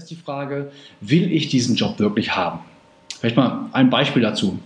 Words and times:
ist 0.00 0.10
die 0.10 0.16
Frage, 0.16 0.72
will 1.00 1.30
ich 1.30 1.48
diesen 1.48 1.76
Job 1.76 1.98
wirklich 1.98 2.34
haben? 2.34 2.60
Vielleicht 3.20 3.36
mal 3.36 3.68
ein 3.72 3.90
Beispiel 3.90 4.22
dazu. 4.22 4.58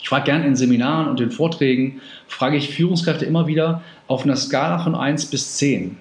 Ich 0.00 0.08
frage 0.08 0.26
gerne 0.26 0.46
in 0.46 0.56
Seminaren 0.56 1.08
und 1.08 1.20
in 1.20 1.30
Vorträgen, 1.30 2.00
frage 2.28 2.56
ich 2.56 2.74
Führungskräfte 2.74 3.24
immer 3.24 3.46
wieder 3.46 3.82
auf 4.06 4.24
einer 4.24 4.36
Skala 4.36 4.78
von 4.78 4.94
1 4.94 5.26
bis 5.26 5.56
10. 5.56 5.96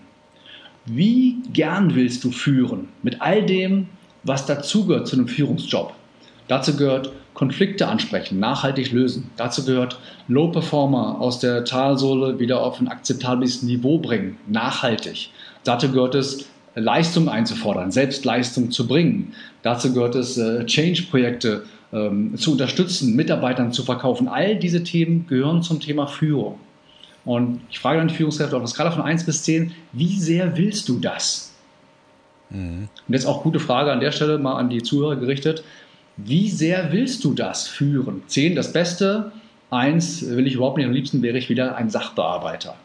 Wie 0.86 1.38
gern 1.54 1.96
willst 1.96 2.24
du 2.24 2.32
führen 2.32 2.88
mit 3.04 3.22
all 3.22 3.46
dem, 3.46 3.88
was 4.24 4.46
dazugehört 4.46 5.08
zu 5.08 5.16
einem 5.16 5.28
Führungsjob? 5.28 5.94
Dazu 6.48 6.76
gehört 6.76 7.12
Konflikte 7.34 7.88
ansprechen, 7.88 8.40
nachhaltig 8.40 8.92
lösen. 8.92 9.32
Dazu 9.38 9.66
gehört 9.66 10.00
Low 10.28 10.50
Performer 10.50 11.20
aus 11.20 11.40
der 11.40 11.66
Talsohle 11.66 12.40
wieder 12.40 12.62
auf 12.62 12.80
ein 12.80 12.88
akzeptables 12.88 13.64
Niveau 13.64 14.00
bringen, 14.00 14.38
nachhaltig. 14.48 15.30
Dazu 15.64 15.92
gehört 15.92 16.16
es, 16.16 16.48
Leistung 16.76 17.30
einzufordern, 17.30 17.92
Selbstleistung 17.92 18.72
zu 18.72 18.88
bringen. 18.88 19.34
Dazu 19.62 19.94
gehört 19.94 20.16
es, 20.16 20.38
äh, 20.38 20.66
Change-Projekte 20.66 21.64
ähm, 21.92 22.38
zu 22.38 22.54
unterstützen, 22.54 23.16
Mitarbeitern 23.16 23.74
zu 23.74 23.84
verkaufen. 23.84 24.28
All 24.28 24.56
diese 24.56 24.84
Themen 24.84 25.28
gehören 25.28 25.62
zum 25.64 25.80
Thema 25.80 26.08
Führung. 26.08 26.60
Und 27.26 27.62
ich 27.70 27.80
frage 27.80 28.00
dann 28.00 28.08
die 28.08 28.16
Führungskräfte 28.16 28.56
auf 28.56 28.62
einer 28.62 28.68
Skala 28.68 28.92
von 28.92 29.04
1 29.04 29.26
bis 29.26 29.44
10, 29.44 29.74
wie 29.92 30.18
sehr 30.18 30.58
willst 30.58 30.90
du 30.90 31.00
das? 31.00 31.54
Mhm. 32.50 32.88
Und 33.08 33.14
jetzt 33.14 33.26
auch 33.26 33.44
gute 33.44 33.60
Frage 33.60 33.92
an 33.92 34.00
der 34.00 34.12
Stelle 34.12 34.38
mal 34.38 34.56
an 34.56 34.70
die 34.70 34.82
Zuhörer 34.82 35.18
gerichtet. 35.18 35.64
Wie 36.18 36.50
sehr 36.50 36.92
willst 36.92 37.24
du 37.24 37.34
das 37.34 37.68
führen? 37.68 38.24
10 38.28 38.56
das 38.56 38.74
Beste, 38.74 39.32
1 39.70 40.30
will 40.30 40.48
ich 40.48 40.56
überhaupt 40.56 40.78
nicht, 40.78 40.86
am 40.86 40.94
liebsten 40.94 41.22
wäre 41.22 41.38
ich 41.38 41.50
wieder 41.50 41.76
ein 41.76 41.90
Sachbearbeiter. 41.90 42.76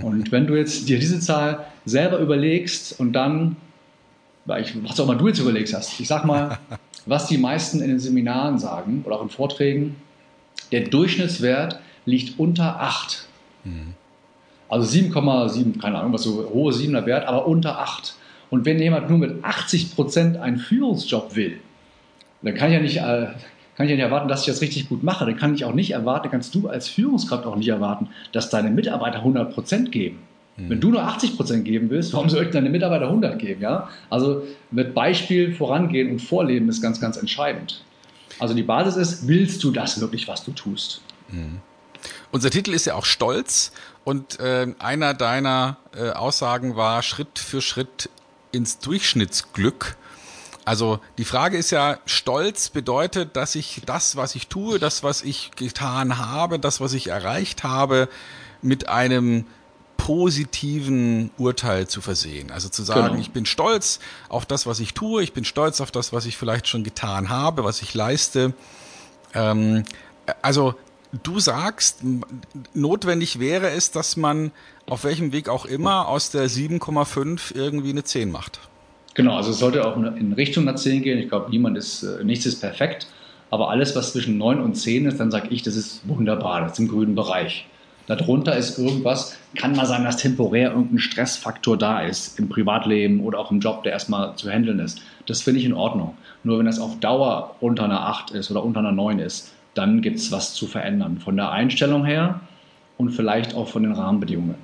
Und 0.00 0.32
wenn 0.32 0.46
du 0.46 0.54
jetzt 0.54 0.88
dir 0.88 0.98
diese 0.98 1.20
Zahl 1.20 1.66
selber 1.84 2.18
überlegst 2.18 2.98
und 2.98 3.12
dann, 3.12 3.56
was 4.44 5.00
auch 5.00 5.04
immer 5.04 5.16
du 5.16 5.28
jetzt 5.28 5.38
überlegst 5.38 5.74
hast, 5.74 5.98
ich 6.00 6.08
sag 6.08 6.24
mal, 6.24 6.58
was 7.06 7.26
die 7.26 7.38
meisten 7.38 7.80
in 7.80 7.88
den 7.88 8.00
Seminaren 8.00 8.58
sagen 8.58 9.02
oder 9.06 9.16
auch 9.16 9.22
in 9.22 9.30
Vorträgen, 9.30 9.96
der 10.72 10.82
Durchschnittswert 10.82 11.78
liegt 12.04 12.38
unter 12.38 12.80
8. 12.80 13.26
Mhm. 13.64 13.94
Also 14.68 14.98
7,7, 14.98 15.80
keine 15.80 15.98
Ahnung, 15.98 16.12
was 16.12 16.22
so 16.22 16.50
hohe 16.52 16.72
7er 16.72 17.06
Wert, 17.06 17.26
aber 17.28 17.46
unter 17.46 17.78
8. 17.78 18.14
Und 18.50 18.64
wenn 18.64 18.80
jemand 18.80 19.08
nur 19.08 19.18
mit 19.18 19.44
80 19.44 19.94
Prozent 19.94 20.36
einen 20.36 20.58
Führungsjob 20.58 21.36
will, 21.36 21.60
dann 22.42 22.54
kann 22.54 22.68
ich 22.68 22.74
ja 22.74 22.80
nicht, 22.80 22.96
äh, 22.98 23.28
kann 23.76 23.86
ich 23.86 23.90
ja 23.90 23.96
nicht 23.96 24.04
erwarten, 24.04 24.28
dass 24.28 24.40
ich 24.40 24.46
das 24.46 24.62
richtig 24.62 24.88
gut 24.88 25.02
mache. 25.02 25.26
Dann 25.26 25.36
kann 25.36 25.54
ich 25.54 25.64
auch 25.64 25.74
nicht 25.74 25.90
erwarten, 25.90 26.30
kannst 26.30 26.54
du 26.54 26.68
als 26.68 26.88
Führungskraft 26.88 27.44
auch 27.46 27.56
nicht 27.56 27.68
erwarten, 27.68 28.08
dass 28.32 28.48
deine 28.48 28.70
Mitarbeiter 28.70 29.18
100 29.18 29.52
Prozent 29.52 29.92
geben. 29.92 30.20
Mhm. 30.56 30.70
Wenn 30.70 30.80
du 30.80 30.90
nur 30.90 31.02
80 31.02 31.36
Prozent 31.36 31.64
geben 31.64 31.90
willst, 31.90 32.12
warum 32.14 32.30
sollten 32.30 32.52
deine 32.52 32.70
Mitarbeiter 32.70 33.06
100 33.06 33.38
geben? 33.38 33.60
Ja? 33.60 33.88
Also 34.08 34.42
mit 34.70 34.94
Beispiel 34.94 35.54
vorangehen 35.54 36.10
und 36.10 36.20
vorleben 36.20 36.68
ist 36.68 36.80
ganz, 36.80 37.00
ganz 37.00 37.18
entscheidend. 37.18 37.82
Also 38.38 38.54
die 38.54 38.62
Basis 38.62 38.96
ist, 38.96 39.28
willst 39.28 39.62
du 39.62 39.70
das 39.70 40.00
wirklich, 40.00 40.26
was 40.26 40.44
du 40.44 40.52
tust? 40.52 41.02
Mhm. 41.28 41.60
Unser 42.32 42.50
Titel 42.50 42.72
ist 42.72 42.86
ja 42.86 42.94
auch 42.94 43.04
Stolz 43.04 43.72
und 44.04 44.38
äh, 44.40 44.66
einer 44.78 45.14
deiner 45.14 45.78
äh, 45.96 46.10
Aussagen 46.10 46.76
war 46.76 47.02
Schritt 47.02 47.38
für 47.38 47.60
Schritt 47.60 48.10
ins 48.52 48.78
Durchschnittsglück. 48.78 49.96
Also 50.66 50.98
die 51.16 51.24
Frage 51.24 51.56
ist 51.56 51.70
ja, 51.70 51.98
Stolz 52.06 52.70
bedeutet, 52.70 53.36
dass 53.36 53.54
ich 53.54 53.82
das, 53.86 54.16
was 54.16 54.34
ich 54.34 54.48
tue, 54.48 54.80
das, 54.80 55.04
was 55.04 55.22
ich 55.22 55.52
getan 55.54 56.18
habe, 56.18 56.58
das, 56.58 56.80
was 56.80 56.92
ich 56.92 57.06
erreicht 57.06 57.62
habe, 57.62 58.08
mit 58.62 58.88
einem 58.88 59.46
positiven 59.96 61.30
Urteil 61.38 61.86
zu 61.86 62.00
versehen. 62.00 62.50
Also 62.50 62.68
zu 62.68 62.82
sagen, 62.82 63.10
genau. 63.10 63.20
ich 63.20 63.30
bin 63.30 63.46
stolz 63.46 64.00
auf 64.28 64.44
das, 64.44 64.66
was 64.66 64.80
ich 64.80 64.92
tue, 64.92 65.22
ich 65.22 65.32
bin 65.32 65.44
stolz 65.44 65.80
auf 65.80 65.92
das, 65.92 66.12
was 66.12 66.26
ich 66.26 66.36
vielleicht 66.36 66.66
schon 66.66 66.82
getan 66.82 67.28
habe, 67.28 67.62
was 67.62 67.80
ich 67.80 67.94
leiste. 67.94 68.52
Ähm, 69.34 69.84
also 70.42 70.74
du 71.22 71.38
sagst, 71.38 71.98
notwendig 72.74 73.38
wäre 73.38 73.70
es, 73.70 73.92
dass 73.92 74.16
man 74.16 74.50
auf 74.86 75.04
welchem 75.04 75.30
Weg 75.30 75.48
auch 75.48 75.64
immer 75.64 76.08
aus 76.08 76.32
der 76.32 76.50
7,5 76.50 77.54
irgendwie 77.54 77.90
eine 77.90 78.02
10 78.02 78.32
macht. 78.32 78.58
Genau, 79.16 79.34
also 79.34 79.50
es 79.50 79.58
sollte 79.58 79.86
auch 79.86 79.96
in 79.96 80.34
Richtung 80.34 80.68
einer 80.68 80.76
10 80.76 81.02
gehen. 81.02 81.18
Ich 81.18 81.30
glaube, 81.30 81.50
niemand 81.50 81.78
ist, 81.78 82.02
äh, 82.02 82.22
nichts 82.22 82.44
ist 82.44 82.60
perfekt. 82.60 83.06
Aber 83.50 83.70
alles, 83.70 83.96
was 83.96 84.12
zwischen 84.12 84.36
9 84.36 84.60
und 84.60 84.74
10 84.74 85.06
ist, 85.06 85.18
dann 85.18 85.30
sage 85.30 85.48
ich, 85.48 85.62
das 85.62 85.74
ist 85.74 86.06
wunderbar, 86.06 86.60
das 86.60 86.72
ist 86.72 86.80
im 86.80 86.88
grünen 86.88 87.14
Bereich. 87.14 87.66
Darunter 88.06 88.54
ist 88.56 88.78
irgendwas, 88.78 89.38
kann 89.56 89.74
mal 89.74 89.86
sein, 89.86 90.04
dass 90.04 90.18
temporär 90.18 90.72
irgendein 90.72 90.98
Stressfaktor 90.98 91.78
da 91.78 92.02
ist, 92.02 92.38
im 92.38 92.50
Privatleben 92.50 93.20
oder 93.20 93.38
auch 93.38 93.50
im 93.50 93.60
Job, 93.60 93.84
der 93.84 93.92
erstmal 93.92 94.36
zu 94.36 94.50
handeln 94.50 94.80
ist. 94.80 95.00
Das 95.24 95.40
finde 95.40 95.60
ich 95.60 95.66
in 95.66 95.72
Ordnung. 95.72 96.14
Nur 96.44 96.58
wenn 96.58 96.66
das 96.66 96.78
auf 96.78 97.00
Dauer 97.00 97.56
unter 97.60 97.84
einer 97.84 98.02
8 98.02 98.32
ist 98.32 98.50
oder 98.50 98.62
unter 98.62 98.80
einer 98.80 98.92
9 98.92 99.18
ist, 99.18 99.54
dann 99.72 100.02
gibt 100.02 100.18
es 100.18 100.30
was 100.30 100.52
zu 100.52 100.66
verändern. 100.66 101.18
Von 101.18 101.36
der 101.36 101.52
Einstellung 101.52 102.04
her 102.04 102.40
und 102.98 103.10
vielleicht 103.10 103.54
auch 103.54 103.68
von 103.68 103.82
den 103.82 103.92
Rahmenbedingungen. 103.92 104.56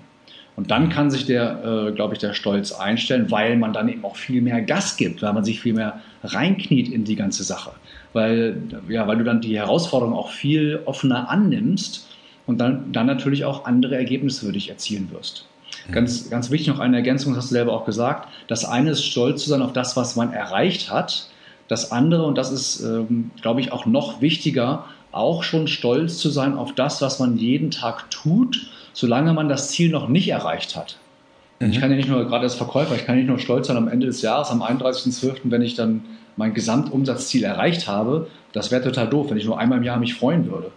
Und 0.55 0.71
dann 0.71 0.91
kann 0.91 1.11
sich 1.11 1.25
der, 1.25 1.65
äh, 1.65 1.93
glaube 1.93 2.15
ich, 2.15 2.21
der 2.21 2.35
Stolz 2.35 2.73
einstellen, 2.73 3.31
weil 3.31 3.57
man 3.57 3.73
dann 3.73 3.89
eben 3.89 4.05
auch 4.05 4.17
viel 4.17 4.43
mehr 4.43 4.61
Gas 4.61 4.97
gibt, 4.97 5.23
weil 5.23 5.33
man 5.33 5.45
sich 5.45 5.61
viel 5.61 5.73
mehr 5.73 6.01
reinkniet 6.23 6.93
in 6.93 7.05
die 7.05 7.17
ganze 7.17 7.43
Sache. 7.43 7.73
Weil, 8.13 8.61
ja, 8.89 9.07
weil 9.07 9.17
du 9.17 9.25
dann 9.25 9.41
die 9.41 9.57
Herausforderung 9.57 10.15
auch 10.15 10.31
viel 10.31 10.81
offener 10.85 11.31
annimmst 11.31 12.07
und 12.47 12.59
dann, 12.59 12.93
dann 12.93 13.07
natürlich 13.07 13.47
auch 13.47 13.65
andere 13.65 13.97
Ergebnisse 13.97 14.45
für 14.45 14.53
dich 14.53 14.69
erzielen 14.69 15.09
wirst. 15.11 15.47
Mhm. 15.89 15.93
Ganz, 15.93 16.29
ganz 16.29 16.51
wichtig 16.51 16.69
noch 16.69 16.81
eine 16.81 16.97
Ergänzung, 16.97 17.33
das 17.33 17.45
hast 17.45 17.51
du 17.51 17.55
selber 17.55 17.73
auch 17.73 17.87
gesagt. 17.87 18.29
Das 18.49 18.67
eine 18.67 18.91
ist 18.91 19.05
stolz 19.05 19.45
zu 19.45 19.49
sein 19.49 19.63
auf 19.63 19.73
das, 19.73 19.97
was 19.97 20.17
man 20.17 20.35
erreicht 20.35 20.91
hat. 20.91 21.29
Das 21.69 21.93
andere, 21.93 22.27
und 22.27 22.37
das 22.37 22.53
ist, 22.53 22.83
ähm, 22.83 23.31
glaube 23.41 23.63
ich, 23.63 23.73
auch 23.73 23.87
noch 23.87 24.21
wichtiger, 24.21 24.85
auch 25.13 25.43
schon 25.43 25.67
stolz 25.67 26.19
zu 26.19 26.29
sein 26.29 26.55
auf 26.55 26.75
das, 26.75 27.01
was 27.01 27.19
man 27.19 27.39
jeden 27.39 27.71
Tag 27.71 28.11
tut 28.11 28.71
solange 28.93 29.33
man 29.33 29.49
das 29.49 29.71
Ziel 29.71 29.91
noch 29.91 30.09
nicht 30.09 30.29
erreicht 30.29 30.77
hat. 30.77 30.99
Mhm. 31.61 31.71
Ich 31.71 31.81
kann 31.81 31.91
ja 31.91 31.97
nicht 31.97 32.09
nur, 32.09 32.25
gerade 32.27 32.45
als 32.45 32.55
Verkäufer, 32.55 32.95
ich 32.95 33.05
kann 33.05 33.17
nicht 33.17 33.29
nur 33.29 33.39
stolz 33.39 33.69
sein 33.69 33.77
am 33.77 33.89
Ende 33.89 34.07
des 34.07 34.23
Jahres, 34.23 34.51
am 34.51 34.63
31.12., 34.63 35.41
wenn 35.45 35.63
ich 35.63 35.75
dann 35.75 36.05
mein 36.37 36.55
Gesamtumsatzziel 36.55 37.45
erreicht 37.45 37.89
habe. 37.89 38.29
Das 38.53 38.71
wäre 38.71 38.83
total 38.83 39.09
doof, 39.09 39.31
wenn 39.31 39.37
ich 39.37 39.45
nur 39.45 39.59
einmal 39.59 39.79
im 39.79 39.85
Jahr 39.85 39.99
mich 39.99 40.15
freuen 40.15 40.51
würde. 40.51 40.71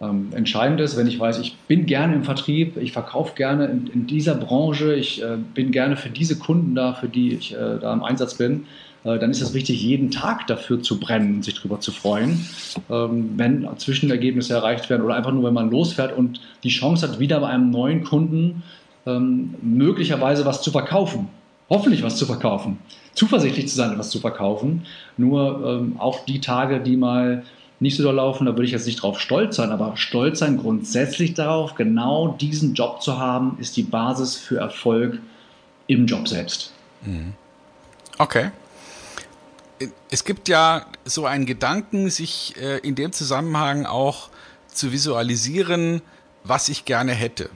Ähm, 0.00 0.28
entscheidend 0.34 0.80
ist, 0.80 0.96
wenn 0.96 1.06
ich 1.06 1.18
weiß, 1.18 1.38
ich 1.38 1.56
bin 1.68 1.86
gerne 1.86 2.14
im 2.14 2.24
Vertrieb, 2.24 2.76
ich 2.76 2.92
verkaufe 2.92 3.34
gerne 3.34 3.66
in, 3.66 3.86
in 3.86 4.06
dieser 4.06 4.34
Branche, 4.34 4.94
ich 4.94 5.22
äh, 5.22 5.38
bin 5.54 5.72
gerne 5.72 5.96
für 5.96 6.10
diese 6.10 6.38
Kunden 6.38 6.74
da, 6.74 6.92
für 6.92 7.08
die 7.08 7.32
ich 7.32 7.54
äh, 7.54 7.78
da 7.80 7.92
im 7.94 8.02
Einsatz 8.02 8.34
bin, 8.34 8.66
äh, 9.04 9.18
dann 9.18 9.30
ist 9.30 9.40
es 9.40 9.54
wichtig, 9.54 9.82
jeden 9.82 10.10
Tag 10.10 10.46
dafür 10.48 10.82
zu 10.82 11.00
brennen 11.00 11.36
und 11.36 11.44
sich 11.44 11.54
darüber 11.54 11.80
zu 11.80 11.92
freuen, 11.92 12.44
ähm, 12.90 13.30
wenn 13.36 13.66
Zwischenergebnisse 13.78 14.52
erreicht 14.52 14.90
werden 14.90 15.02
oder 15.02 15.14
einfach 15.14 15.32
nur, 15.32 15.44
wenn 15.44 15.54
man 15.54 15.70
losfährt 15.70 16.16
und 16.16 16.40
die 16.62 16.68
Chance 16.68 17.08
hat, 17.08 17.18
wieder 17.18 17.40
bei 17.40 17.48
einem 17.48 17.70
neuen 17.70 18.04
Kunden 18.04 18.62
ähm, 19.06 19.54
möglicherweise 19.62 20.44
was 20.44 20.60
zu 20.60 20.70
verkaufen. 20.70 21.28
Hoffentlich 21.70 22.02
was 22.02 22.16
zu 22.16 22.26
verkaufen. 22.26 22.78
Zuversichtlich 23.14 23.68
zu 23.68 23.76
sein, 23.76 23.92
etwas 23.92 24.10
zu 24.10 24.20
verkaufen. 24.20 24.82
Nur 25.16 25.64
ähm, 25.66 25.96
auch 25.98 26.24
die 26.24 26.40
Tage, 26.40 26.80
die 26.80 26.96
mal 26.96 27.44
nicht 27.78 27.96
so 27.96 28.02
doll 28.02 28.14
laufen, 28.14 28.46
da 28.46 28.52
würde 28.52 28.64
ich 28.64 28.72
jetzt 28.72 28.86
nicht 28.86 29.02
drauf 29.02 29.20
stolz 29.20 29.56
sein, 29.56 29.70
aber 29.70 29.96
stolz 29.96 30.38
sein 30.38 30.56
grundsätzlich 30.56 31.34
darauf, 31.34 31.74
genau 31.74 32.28
diesen 32.40 32.74
Job 32.74 33.02
zu 33.02 33.18
haben, 33.18 33.58
ist 33.60 33.76
die 33.76 33.82
Basis 33.82 34.36
für 34.36 34.58
Erfolg 34.58 35.18
im 35.86 36.06
Job 36.06 36.26
selbst. 36.26 36.72
Mhm. 37.04 37.34
Okay 38.18 38.50
es 40.10 40.24
gibt 40.24 40.48
ja 40.48 40.86
so 41.04 41.26
einen 41.26 41.46
Gedanken, 41.46 42.10
sich 42.10 42.54
äh, 42.56 42.78
in 42.78 42.94
dem 42.94 43.12
Zusammenhang 43.12 43.86
auch 43.86 44.30
zu 44.68 44.92
visualisieren, 44.92 46.02
was 46.44 46.68
ich 46.68 46.84
gerne 46.84 47.12
hätte. 47.12 47.50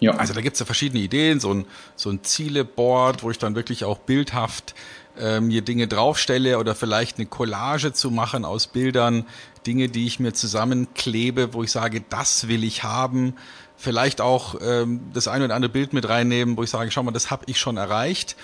Ja. 0.00 0.12
Also 0.12 0.32
da 0.32 0.40
gibt 0.40 0.54
es 0.54 0.60
ja 0.60 0.66
verschiedene 0.66 1.02
Ideen, 1.02 1.40
so 1.40 1.52
ein, 1.52 1.66
so 1.94 2.10
ein 2.10 2.24
Zieleboard, 2.24 3.22
wo 3.22 3.30
ich 3.30 3.38
dann 3.38 3.54
wirklich 3.54 3.84
auch 3.84 3.98
bildhaft 3.98 4.74
äh, 5.18 5.40
mir 5.40 5.62
Dinge 5.62 5.86
draufstelle 5.86 6.58
oder 6.58 6.74
vielleicht 6.74 7.18
eine 7.18 7.26
Collage 7.26 7.92
zu 7.92 8.10
machen 8.10 8.44
aus 8.44 8.66
Bildern, 8.66 9.26
Dinge, 9.66 9.88
die 9.88 10.06
ich 10.06 10.18
mir 10.18 10.32
zusammenklebe, 10.32 11.52
wo 11.52 11.62
ich 11.62 11.70
sage, 11.70 12.02
das 12.08 12.48
will 12.48 12.64
ich 12.64 12.82
haben. 12.82 13.34
Vielleicht 13.76 14.20
auch 14.20 14.56
ähm, 14.62 15.00
das 15.12 15.28
eine 15.28 15.44
oder 15.44 15.54
andere 15.54 15.72
Bild 15.72 15.92
mit 15.92 16.08
reinnehmen, 16.08 16.56
wo 16.56 16.62
ich 16.62 16.70
sage, 16.70 16.90
schau 16.90 17.02
mal, 17.02 17.12
das 17.12 17.30
habe 17.30 17.44
ich 17.46 17.58
schon 17.58 17.76
erreicht. 17.76 18.36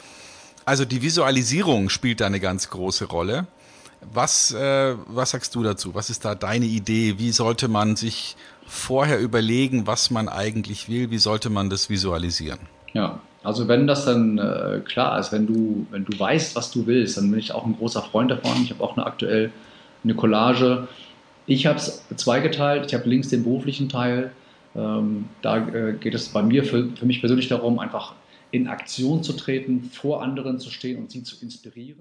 Also 0.66 0.84
die 0.84 1.00
Visualisierung 1.00 1.88
spielt 1.88 2.20
da 2.20 2.26
eine 2.26 2.40
ganz 2.40 2.69
große 2.70 3.06
Rolle. 3.06 3.46
Was, 4.12 4.52
äh, 4.52 4.94
was 5.06 5.31
sagst 5.31 5.54
du 5.54 5.62
dazu? 5.62 5.94
Was 5.94 6.10
ist 6.10 6.25
da 6.25 6.34
deine 6.34 6.66
Idee? 6.66 7.14
Wie 7.19 7.32
sollte 7.32 7.69
man 7.69 7.96
sich 7.96 8.37
vorher 8.66 9.20
überlegen, 9.20 9.87
was 9.87 10.10
man 10.10 10.28
eigentlich 10.28 10.88
will? 10.88 11.10
Wie 11.10 11.19
sollte 11.19 11.50
man 11.50 11.70
das 11.70 11.90
visualisieren? 11.90 12.60
Ja, 12.93 13.20
also 13.43 13.69
wenn 13.69 13.87
das 13.87 14.04
dann 14.04 14.38
äh, 14.38 14.81
klar 14.84 15.19
ist, 15.19 15.32
wenn 15.32 15.46
du, 15.46 15.87
wenn 15.90 16.04
du 16.04 16.19
weißt, 16.19 16.56
was 16.56 16.70
du 16.70 16.87
willst, 16.87 17.16
dann 17.16 17.31
bin 17.31 17.38
ich 17.38 17.52
auch 17.52 17.64
ein 17.64 17.76
großer 17.76 18.02
Freund 18.02 18.31
davon. 18.31 18.62
Ich 18.62 18.70
habe 18.70 18.82
auch 18.82 18.96
eine 18.96 19.06
aktuell 19.06 19.52
eine 20.02 20.14
Collage. 20.14 20.88
Ich 21.46 21.66
habe 21.66 21.78
es 21.78 22.02
zweigeteilt. 22.16 22.87
Ich 22.87 22.94
habe 22.94 23.08
links 23.08 23.28
den 23.28 23.44
beruflichen 23.44 23.88
Teil. 23.88 24.32
Ähm, 24.75 25.28
da 25.42 25.58
äh, 25.69 25.92
geht 25.94 26.14
es 26.14 26.28
bei 26.28 26.42
mir 26.42 26.64
für, 26.64 26.88
für 26.96 27.06
mich 27.06 27.20
persönlich 27.20 27.49
darum, 27.49 27.78
einfach 27.78 28.14
in 28.50 28.69
Aktion 28.69 29.22
zu 29.22 29.32
treten, 29.32 29.90
vor 29.92 30.22
anderen 30.22 30.58
zu 30.58 30.70
stehen 30.70 30.99
und 30.99 31.10
sie 31.10 31.22
zu 31.22 31.37
inspirieren. 31.40 32.00